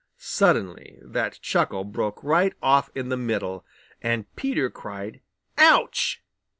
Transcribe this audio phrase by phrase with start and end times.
[0.17, 3.63] Suddenly that chuckle broke right off in the middle,
[4.01, 5.21] and Peter cried
[5.59, 6.23] "Ouch!"